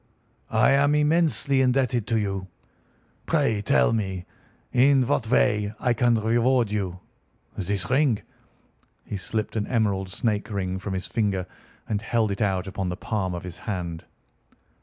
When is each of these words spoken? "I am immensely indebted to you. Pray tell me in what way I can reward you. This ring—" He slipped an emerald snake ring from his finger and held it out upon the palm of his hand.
"I 0.55 0.71
am 0.71 0.95
immensely 0.95 1.61
indebted 1.61 2.07
to 2.07 2.17
you. 2.17 2.47
Pray 3.27 3.61
tell 3.61 3.93
me 3.93 4.25
in 4.73 5.05
what 5.05 5.29
way 5.29 5.75
I 5.79 5.93
can 5.93 6.15
reward 6.15 6.71
you. 6.71 7.01
This 7.55 7.87
ring—" 7.87 8.23
He 9.05 9.15
slipped 9.17 9.55
an 9.55 9.67
emerald 9.67 10.09
snake 10.09 10.49
ring 10.49 10.79
from 10.79 10.95
his 10.95 11.05
finger 11.05 11.45
and 11.87 12.01
held 12.01 12.31
it 12.31 12.41
out 12.41 12.65
upon 12.65 12.89
the 12.89 12.97
palm 12.97 13.35
of 13.35 13.43
his 13.43 13.59
hand. 13.69 14.05